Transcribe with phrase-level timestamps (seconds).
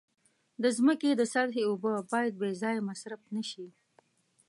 [0.63, 3.67] د ځمکې د سطحې اوبه باید بې ځایه مصرف نشي.